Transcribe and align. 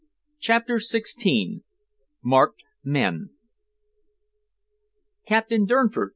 CHAPTER 0.39 0.77
XVI 0.77 1.61
MARKED 2.23 2.63
MEN 2.83 3.29
"Captain 5.27 5.67
Durnford?" 5.67 6.09